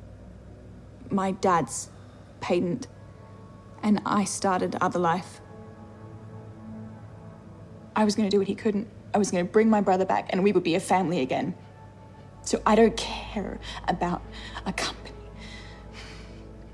[1.11, 1.91] My dad's
[2.41, 2.87] patent.
[3.83, 5.41] And I started Other Life.
[7.97, 8.87] I was going to do what he couldn't.
[9.17, 11.55] I was going to bring my brother back, and we would be a family again.
[12.43, 14.21] So I don't care about
[14.67, 15.17] a company.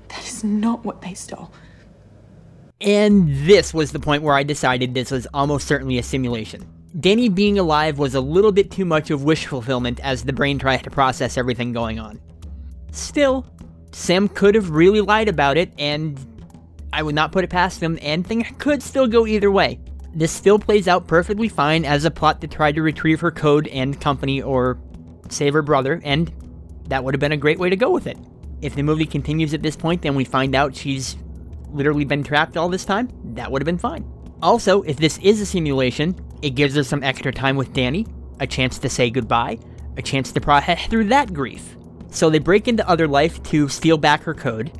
[0.09, 1.53] That is not what they stole.
[2.81, 6.67] And this was the point where I decided this was almost certainly a simulation.
[6.99, 10.59] Danny being alive was a little bit too much of wish fulfillment as the brain
[10.59, 12.19] tried to process everything going on.
[12.91, 13.45] Still,
[13.93, 16.19] Sam could have really lied about it, and
[16.91, 19.79] I would not put it past him, and things could still go either way.
[20.15, 23.67] This still plays out perfectly fine as a plot to try to retrieve her code
[23.67, 24.77] and company or
[25.29, 26.31] save her brother, and
[26.87, 28.17] that would have been a great way to go with it.
[28.61, 31.17] If the movie continues at this point then we find out she's
[31.71, 34.05] literally been trapped all this time, that would have been fine.
[34.41, 38.05] Also, if this is a simulation, it gives her some extra time with Danny,
[38.39, 39.57] a chance to say goodbye,
[39.97, 41.75] a chance to process through that grief.
[42.11, 44.71] So they break into Other Life to steal back her code.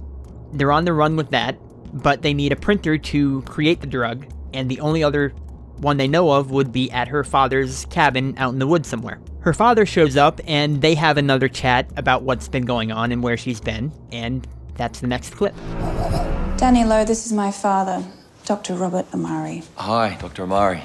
[0.53, 1.57] They're on the run with that,
[1.93, 5.29] but they need a printer to create the drug, and the only other
[5.77, 9.19] one they know of would be at her father's cabin out in the woods somewhere.
[9.39, 13.21] Her father shows up, and they have another chat about what's been going on and
[13.21, 15.55] where she's been, and that's the next clip.
[16.57, 18.03] Danny Lowe, this is my father,
[18.45, 18.75] Dr.
[18.75, 19.63] Robert Amari.
[19.75, 20.43] Hi, Dr.
[20.43, 20.81] Amari.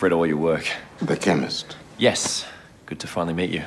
[0.00, 0.68] Read all your work.
[1.00, 1.76] The chemist.
[1.98, 2.46] Yes.
[2.86, 3.64] Good to finally meet you.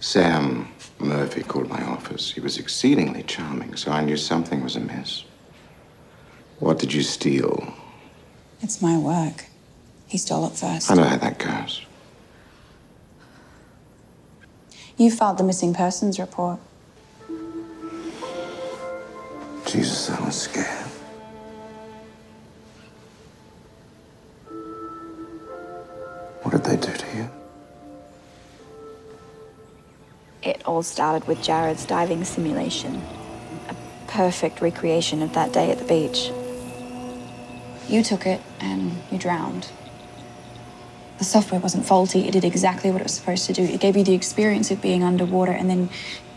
[0.00, 2.32] Sam Murphy called my office.
[2.32, 5.24] He was exceedingly charming, so I knew something was amiss.
[6.58, 7.72] What did you steal?
[8.60, 9.46] It's my work.
[10.08, 10.90] He stole it first.
[10.90, 11.82] I know how that goes.
[14.96, 16.58] You filed the missing persons report.
[19.66, 20.66] Jesus, I was scared.
[26.42, 27.30] What did they do to you?
[30.42, 33.02] It all started with Jared's diving simulation.
[33.68, 36.32] A perfect recreation of that day at the beach.
[37.88, 39.68] You took it and you drowned.
[41.18, 43.62] The software wasn't faulty, it did exactly what it was supposed to do.
[43.62, 45.88] It gave you the experience of being underwater, and then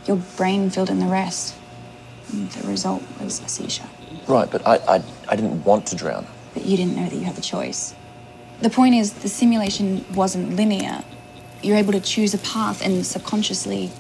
[0.08, 1.56] your brain filled in the rest.
[2.32, 3.88] And the result was a seizure.
[4.28, 6.26] Right, but I, I, I didn't want to drown.
[6.54, 7.94] But you didn't know that you had the choice.
[8.62, 11.04] The point is, the simulation wasn't linear.
[11.62, 13.92] You're able to choose a path, and subconsciously,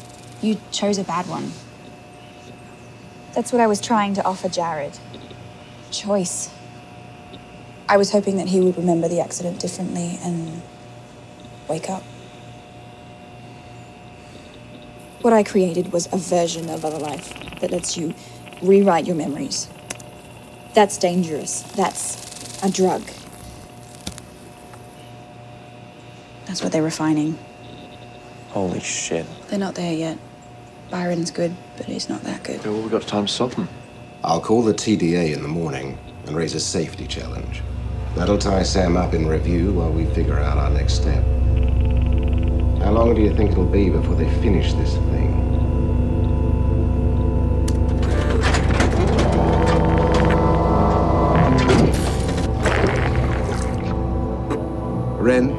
[0.41, 1.51] you chose a bad one.
[3.33, 4.97] That's what I was trying to offer Jared
[5.91, 6.49] choice.
[7.91, 10.62] I was hoping that he would remember the accident differently and
[11.67, 12.04] wake up.
[15.19, 18.13] What I created was a version of other life that lets you
[18.62, 19.67] rewrite your memories.
[20.73, 21.63] That's dangerous.
[21.73, 23.01] That's a drug.
[26.45, 27.38] That's what they're refining.
[28.51, 29.25] Holy shit.
[29.49, 30.17] They're not there yet.
[30.89, 32.63] Byron's good, but he's not that good.
[32.63, 33.67] Well, we've got time to stop them.
[34.23, 37.62] I'll call the TGA in the morning and raise a safety challenge.
[38.15, 41.24] That'll tie Sam up in review while we figure out our next step.
[42.84, 45.32] How long do you think it'll be before they finish this thing?
[55.17, 55.50] Ren?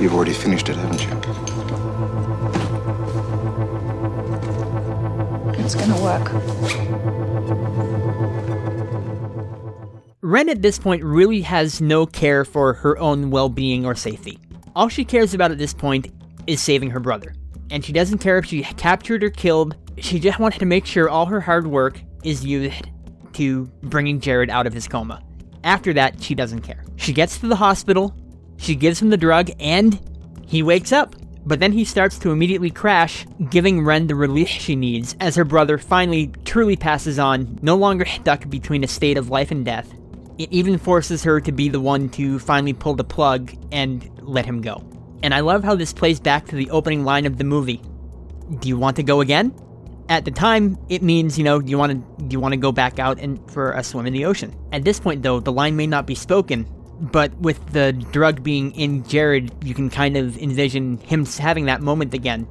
[0.00, 1.13] You've already finished it, haven't you?
[10.34, 14.36] Ren at this point really has no care for her own well being or safety.
[14.74, 16.08] All she cares about at this point
[16.48, 17.36] is saving her brother.
[17.70, 21.08] And she doesn't care if she captured or killed, she just wants to make sure
[21.08, 22.82] all her hard work is used
[23.34, 25.22] to bringing Jared out of his coma.
[25.62, 26.84] After that, she doesn't care.
[26.96, 28.12] She gets to the hospital,
[28.56, 30.00] she gives him the drug, and
[30.48, 31.14] he wakes up.
[31.46, 35.44] But then he starts to immediately crash, giving Ren the relief she needs as her
[35.44, 39.94] brother finally truly passes on, no longer stuck between a state of life and death.
[40.38, 44.44] It even forces her to be the one to finally pull the plug and let
[44.44, 44.84] him go.
[45.22, 47.80] And I love how this plays back to the opening line of the movie.
[48.58, 49.54] Do you want to go again?
[50.08, 52.58] At the time, it means, you know, do you want to do you want to
[52.58, 54.54] go back out and for a swim in the ocean?
[54.72, 56.66] At this point though, the line may not be spoken,
[57.00, 61.80] but with the drug being in Jared, you can kind of envision him having that
[61.80, 62.46] moment again.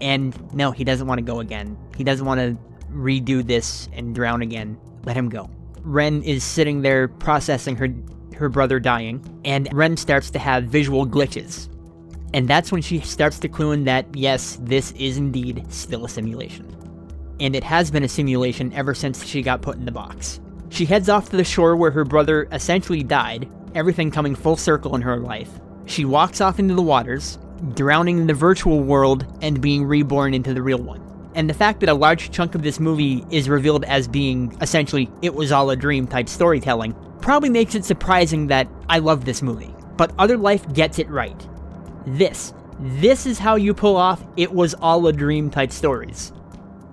[0.00, 1.76] And no, he doesn't want to go again.
[1.96, 2.58] He doesn't want to
[2.92, 4.78] redo this and drown again.
[5.04, 5.50] Let him go.
[5.88, 7.88] Ren is sitting there processing her
[8.36, 11.68] her brother dying, and Ren starts to have visual glitches.
[12.34, 16.08] And that's when she starts to clue in that yes, this is indeed still a
[16.08, 16.76] simulation.
[17.40, 20.40] And it has been a simulation ever since she got put in the box.
[20.68, 24.94] She heads off to the shore where her brother essentially died, everything coming full circle
[24.94, 25.50] in her life.
[25.86, 27.38] She walks off into the waters,
[27.74, 31.07] drowning in the virtual world and being reborn into the real one.
[31.38, 35.08] And the fact that a large chunk of this movie is revealed as being essentially
[35.22, 39.40] it was all a dream type storytelling probably makes it surprising that I love this
[39.40, 39.72] movie.
[39.96, 41.48] But Other Life gets it right.
[42.06, 46.32] This, this is how you pull off it was all a dream type stories.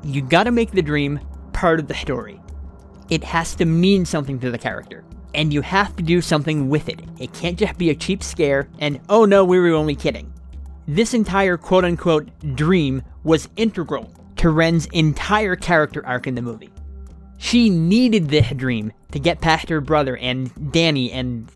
[0.04, 1.22] You gotta make the dream
[1.52, 2.40] part of the story.
[3.10, 5.04] It has to mean something to the character.
[5.34, 7.02] And you have to do something with it.
[7.18, 10.32] It can't just be a cheap scare and, oh no, we were only kidding.
[10.88, 14.12] This entire quote unquote dream was integral
[14.46, 16.70] to Ren's entire character arc in the movie.
[17.40, 21.52] She needed this dream to get past her brother and Danny and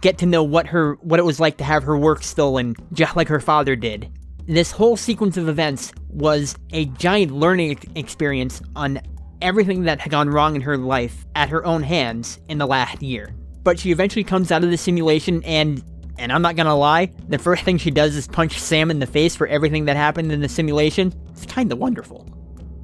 [0.00, 3.14] get to know what her what it was like to have her work stolen just
[3.14, 4.10] like her father did.
[4.46, 9.02] This whole sequence of events was a giant learning experience on
[9.42, 13.02] everything that had gone wrong in her life at her own hands in the last
[13.02, 13.34] year.
[13.64, 15.84] But she eventually comes out of the simulation and
[16.20, 19.06] and I'm not gonna lie, the first thing she does is punch Sam in the
[19.06, 21.12] face for everything that happened in the simulation.
[21.30, 22.26] It's kinda wonderful.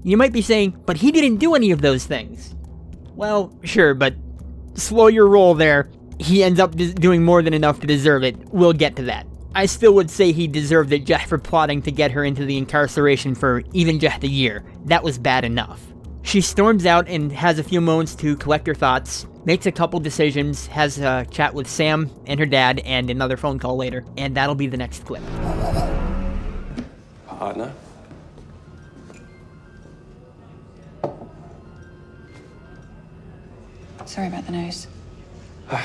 [0.03, 2.55] You might be saying, but he didn't do any of those things.
[3.15, 4.15] Well, sure, but
[4.75, 5.91] slow your roll there.
[6.19, 8.37] He ends up doing more than enough to deserve it.
[8.53, 9.27] We'll get to that.
[9.55, 12.59] I still would say he deserved it just for plotting to get her into the
[12.59, 14.65] incarceration for even just a year.
[14.85, 15.83] That was bad enough.
[16.23, 19.99] She storms out and has a few moments to collect her thoughts, makes a couple
[20.01, 24.37] decisions, has a chat with Sam and her dad, and another phone call later, and
[24.37, 25.23] that'll be the next clip.
[27.27, 27.73] Partner?
[34.05, 34.87] Sorry about the nose.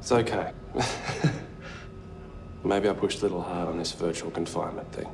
[0.00, 0.52] It's okay.
[2.62, 5.08] Maybe I pushed a little hard on this virtual confinement thing.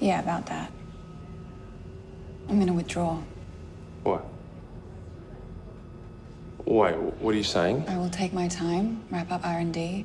[0.00, 0.70] Yeah, about that.
[2.50, 3.22] I'm gonna withdraw.
[4.02, 4.26] What?
[6.64, 7.84] Wait, what are you saying?
[7.88, 10.04] I will take my time, wrap up R&D.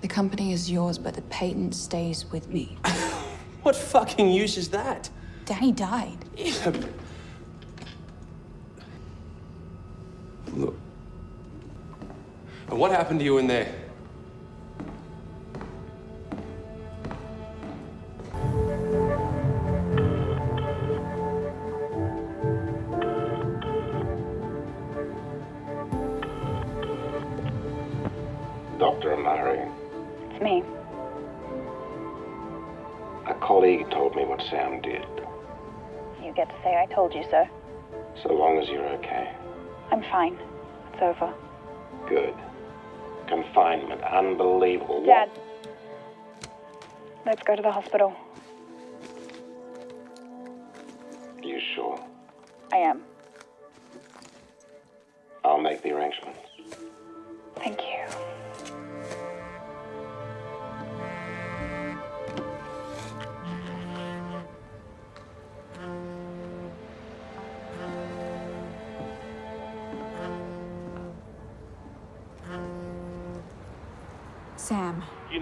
[0.00, 2.78] The company is yours, but the patent stays with me.
[3.66, 5.10] What fucking use is that?
[5.44, 6.18] Danny died.
[10.52, 10.76] Look.
[12.68, 13.74] And what happened to you in there?
[30.40, 30.62] Me.
[33.26, 35.04] a colleague told me what Sam did.
[36.22, 37.46] You get to say I told you so.
[38.22, 39.32] So long as you're okay.
[39.90, 40.38] I'm fine.
[40.92, 41.34] It's over.
[42.08, 42.34] Good.
[43.26, 44.02] Confinement.
[44.02, 45.04] Unbelievable.
[45.04, 45.30] Dad.
[47.24, 48.14] Let's go to the hospital.
[51.38, 51.98] Are You sure?
[52.72, 53.02] I am.
[55.44, 56.45] I'll make the arrangements.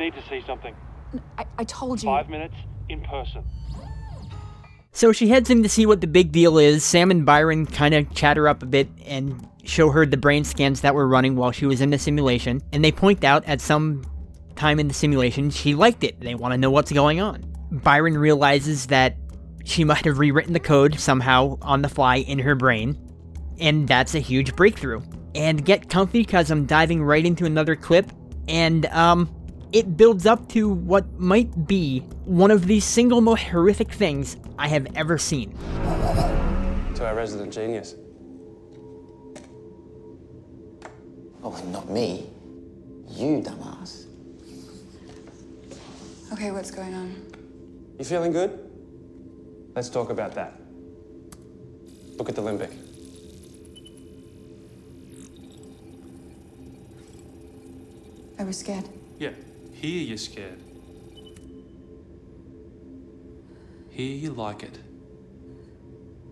[0.05, 0.74] Need to see something.
[1.38, 2.09] I, I told you.
[2.09, 2.55] Five minutes
[2.88, 3.44] in person.
[4.92, 6.84] So she heads in to see what the big deal is.
[6.84, 10.82] Sam and Byron kind of chatter up a bit and show her the brain scans
[10.82, 12.62] that were running while she was in the simulation.
[12.72, 14.05] And they point out at some
[14.55, 16.20] time in the simulation she liked it.
[16.20, 17.44] They want to know what's going on.
[17.72, 19.16] Byron realizes that
[19.64, 22.96] she might have rewritten the code somehow on the fly in her brain.
[23.59, 25.02] And that's a huge breakthrough.
[25.34, 28.12] And get comfy because I'm diving right into another clip.
[28.46, 29.34] And, um,
[29.75, 34.68] it builds up to what might be one of the single most horrific things I
[34.68, 35.51] have ever seen.
[36.95, 37.97] To our resident genius.
[41.43, 42.31] Oh, not me.
[43.09, 44.07] You, dumbass.
[46.33, 47.12] Okay, what's going on?
[47.99, 48.70] You feeling good?
[49.75, 50.55] Let's talk about that.
[52.16, 52.70] Look at the limbic.
[58.39, 58.89] I was scared.
[59.18, 59.31] Yeah,
[59.75, 60.61] here you're scared.
[63.91, 64.79] Here you like it.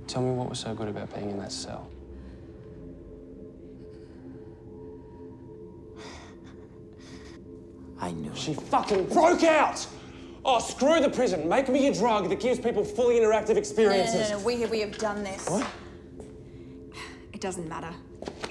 [0.07, 1.89] Tell me what was so good about being in that cell.
[8.01, 9.87] I knew She fucking broke out!
[10.45, 11.49] Oh, screw the prison.
[11.49, 14.31] Make me a drug that gives people fully interactive experiences.
[14.31, 15.49] No, no, no, we, we have done this.
[15.49, 15.65] What?
[17.33, 17.95] It doesn't matter.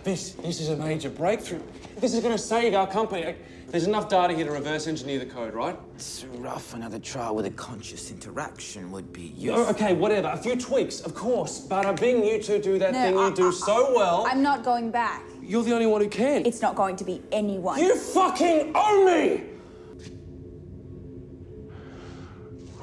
[0.03, 1.61] This, this is a major breakthrough.
[1.97, 3.35] This is going to save our company.
[3.71, 5.77] There's enough data here to reverse engineer the code, right?
[5.95, 6.73] It's rough.
[6.73, 9.65] Another trial with a conscious interaction would be Oh, useful.
[9.67, 10.27] okay, whatever.
[10.27, 11.59] A few tweaks, of course.
[11.59, 14.41] But uh, being you two do that No, thing you do I- so well, I'm
[14.43, 15.23] not going back.
[15.41, 16.45] you're the only one who can.
[16.45, 17.79] It's not going to be anyone.
[17.79, 19.43] You fucking owe me!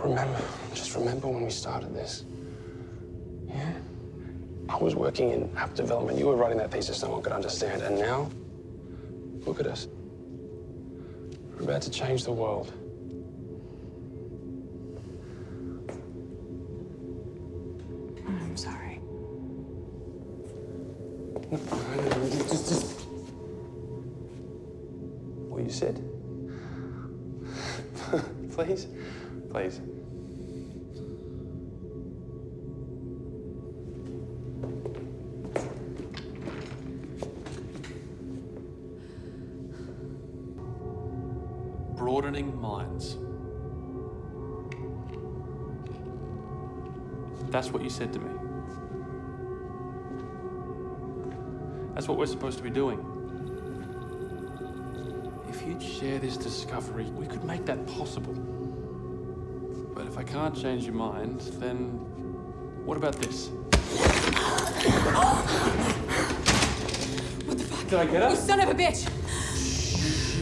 [0.03, 0.41] Remember,
[0.73, 2.25] just remember when we started this.
[3.47, 3.73] Yeah?
[4.71, 6.19] I was working in app development.
[6.19, 7.83] You were writing that thesis no one could understand.
[7.83, 8.31] And now,
[9.45, 9.87] look at us.
[11.59, 12.73] We're about to change the world.
[18.21, 19.01] Oh, I'm sorry.
[21.51, 23.01] Just, just.
[25.49, 26.01] What you said?
[28.53, 28.87] please?
[29.51, 29.81] Please.
[42.69, 43.17] Minds.
[47.51, 48.31] That's what you said to me.
[51.95, 52.99] That's what we're supposed to be doing.
[55.49, 58.35] If you'd share this discovery, we could make that possible.
[59.95, 61.77] But if I can't change your mind, then
[62.85, 63.51] what about this?
[65.21, 65.45] Oh.
[67.47, 67.89] What the fuck?
[67.89, 68.31] Did I get up?
[68.31, 69.18] You son of a bitch!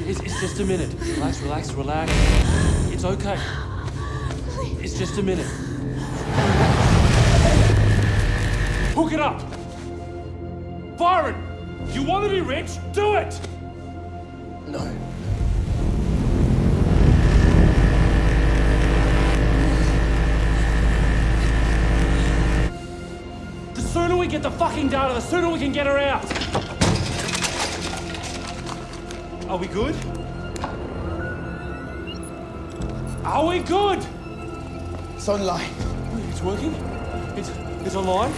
[0.08, 0.94] It's, it's just a minute.
[1.16, 2.12] Relax, relax, relax.
[2.92, 3.36] It's okay.
[4.80, 5.46] It's just a minute.
[8.94, 9.42] Hook it up!
[10.96, 11.34] Byron!
[11.92, 12.78] You want to be rich?
[12.92, 13.40] Do it!
[14.68, 14.78] No.
[23.74, 26.35] The sooner we get the fucking data, the sooner we can get her out.
[29.56, 29.96] Are we good?
[33.24, 34.06] Are we good?
[35.14, 35.70] It's online.
[36.28, 36.74] It's working?
[37.38, 37.48] It's,
[37.86, 38.30] it's online?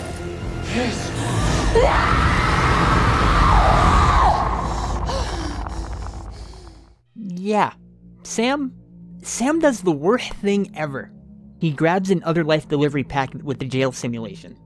[0.76, 1.10] Yes.
[7.16, 7.72] Yeah,
[8.22, 8.72] Sam.
[9.24, 11.10] Sam does the worst thing ever.
[11.58, 14.56] He grabs an other life delivery packet with the jail simulation,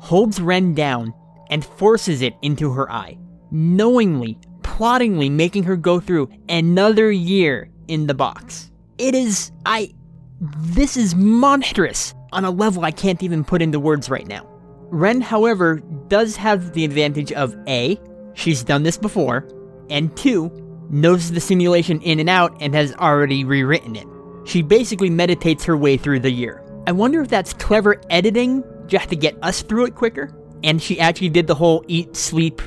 [0.00, 1.14] holds Ren down,
[1.48, 3.16] and forces it into her eye,
[3.52, 4.36] knowingly,
[4.82, 8.68] plottingly making her go through another year in the box.
[8.98, 9.52] It is.
[9.64, 9.94] I.
[10.40, 14.44] This is monstrous on a level I can't even put into words right now.
[14.90, 15.76] Ren, however,
[16.08, 17.96] does have the advantage of A,
[18.34, 19.46] she's done this before,
[19.88, 24.08] and 2, knows the simulation in and out and has already rewritten it.
[24.46, 26.60] She basically meditates her way through the year.
[26.88, 30.98] I wonder if that's clever editing just to get us through it quicker, and she
[30.98, 32.60] actually did the whole eat, sleep,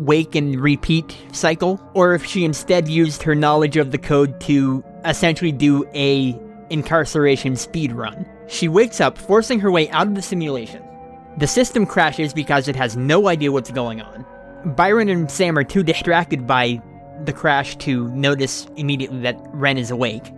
[0.00, 4.82] wake, and repeat cycle, or if she instead used her knowledge of the code to
[5.04, 6.38] essentially do a
[6.70, 8.26] incarceration speed run.
[8.48, 10.82] She wakes up, forcing her way out of the simulation.
[11.38, 14.26] The system crashes because it has no idea what's going on.
[14.64, 16.82] Byron and Sam are too distracted by
[17.24, 20.32] the crash to notice immediately that Ren is awake.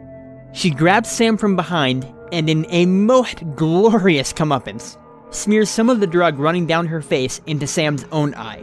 [0.53, 4.97] She grabs Sam from behind and, in a most glorious comeuppance,
[5.31, 8.63] smears some of the drug running down her face into Sam's own eye,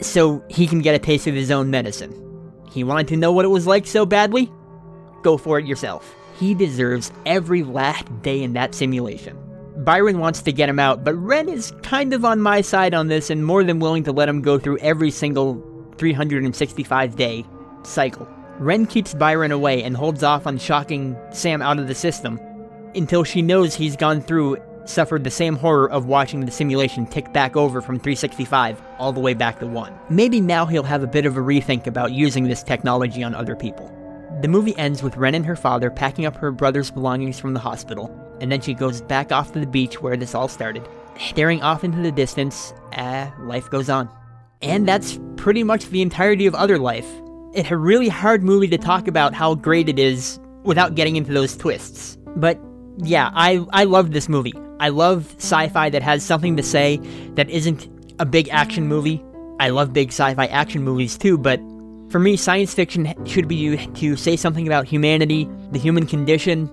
[0.00, 2.14] so he can get a taste of his own medicine.
[2.72, 4.50] He wanted to know what it was like so badly?
[5.22, 6.14] Go for it yourself.
[6.38, 9.36] He deserves every last day in that simulation.
[9.78, 13.08] Byron wants to get him out, but Ren is kind of on my side on
[13.08, 15.62] this and more than willing to let him go through every single
[15.96, 17.44] 365 day
[17.82, 18.28] cycle.
[18.58, 22.38] Ren keeps Byron away and holds off on shocking Sam out of the system
[22.94, 24.58] until she knows he's gone through,
[24.90, 29.20] suffered the same horror of watching the simulation tick back over from 365 all the
[29.20, 29.98] way back to 1.
[30.10, 33.56] Maybe now he'll have a bit of a rethink about using this technology on other
[33.56, 33.94] people.
[34.42, 37.60] The movie ends with Ren and her father packing up her brother's belongings from the
[37.60, 38.10] hospital,
[38.40, 40.88] and then she goes back off to the beach where this all started.
[41.18, 44.08] Staring off into the distance, ah, life goes on.
[44.62, 47.08] And that's pretty much the entirety of Other Life.
[47.54, 51.32] It's a really hard movie to talk about how great it is without getting into
[51.32, 52.16] those twists.
[52.36, 52.58] But
[52.98, 54.54] yeah, I, I love this movie.
[54.80, 56.96] I love sci fi that has something to say
[57.34, 57.86] that isn't
[58.18, 59.22] a big action movie.
[59.60, 61.60] I love big sci fi action movies too, but
[62.08, 66.68] for me, science fiction should be to say something about humanity, the human condition,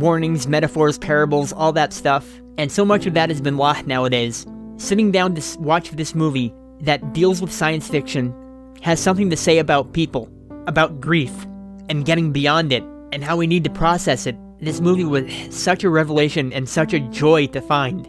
[0.00, 2.40] warnings, metaphors, parables, all that stuff.
[2.56, 4.46] And so much of that has been lost nowadays.
[4.78, 8.34] Sitting down to watch this movie that deals with science fiction
[8.80, 10.30] has something to say about people,
[10.66, 11.46] about grief,
[11.90, 12.82] and getting beyond it,
[13.12, 14.36] and how we need to process it.
[14.62, 18.06] This movie was such a revelation and such a joy to find.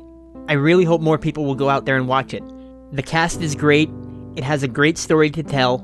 [0.50, 2.44] I really hope more people will go out there and watch it.
[2.92, 3.90] The cast is great.
[4.36, 5.78] It has a great story to tell.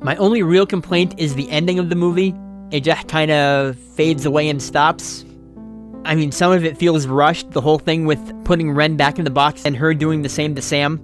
[0.00, 2.34] My only real complaint is the ending of the movie.
[2.70, 5.26] It just kind of fades away and stops.
[6.06, 7.50] I mean, some of it feels rushed.
[7.50, 10.54] The whole thing with putting Ren back in the box and her doing the same
[10.54, 11.02] to Sam.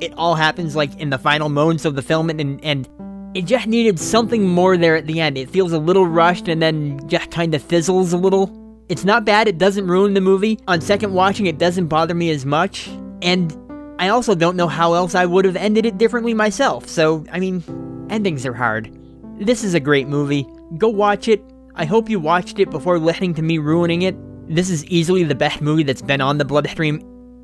[0.00, 2.88] It all happens like in the final moments of the film, and, and
[3.36, 5.36] it just needed something more there at the end.
[5.36, 8.50] It feels a little rushed and then just kind of fizzles a little.
[8.88, 10.58] It's not bad, it doesn't ruin the movie.
[10.66, 12.88] On second watching, it doesn't bother me as much.
[13.20, 13.54] And
[13.98, 17.38] I also don't know how else I would have ended it differently myself, so, I
[17.38, 17.62] mean,
[18.08, 18.90] endings are hard.
[19.38, 20.46] This is a great movie.
[20.78, 21.42] Go watch it.
[21.74, 24.16] I hope you watched it before listening to me ruining it.
[24.48, 27.02] This is easily the best movie that's been on the Bloodstream,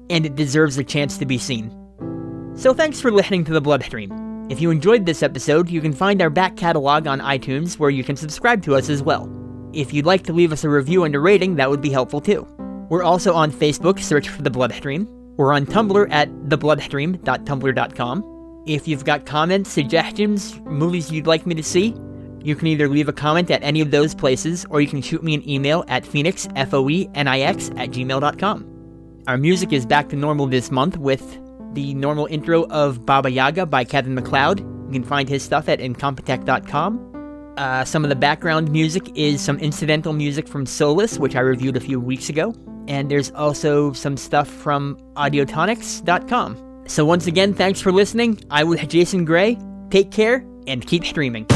[0.09, 1.71] and it deserves a chance to be seen.
[2.55, 4.32] So thanks for listening to the Bloodstream.
[4.53, 8.05] If you enjoyed this episode, you can find our back catalog on iTunes where you
[8.05, 9.27] can subscribe to us as well.
[9.73, 12.21] If you'd like to leave us a review and a rating, that would be helpful
[12.21, 12.47] too.
[12.91, 15.09] We're also on Facebook, search for The Bloodstream.
[15.39, 18.65] We're on Tumblr at thebloodstream.tumblr.com.
[18.67, 21.97] If you've got comments, suggestions, movies you'd like me to see,
[22.43, 25.23] you can either leave a comment at any of those places or you can shoot
[25.23, 29.23] me an email at phoenix, F-O-E-N-I-X, at gmail.com.
[29.29, 31.39] Our music is back to normal this month with
[31.75, 34.61] the normal intro of Baba Yaga by Kevin MacLeod.
[34.61, 37.55] You can find his stuff at incompetech.com.
[37.57, 41.77] Uh, some of the background music is some incidental music from Solus, which I reviewed
[41.77, 42.55] a few weeks ago.
[42.89, 46.85] And there's also some stuff from audionautix.com.
[46.89, 48.41] So once again, thanks for listening.
[48.51, 49.59] I was Jason Gray.
[49.91, 51.47] Take care and keep streaming.